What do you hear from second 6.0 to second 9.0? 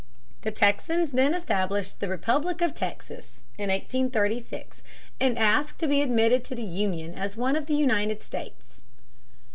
admitted to the Union as one of the United States.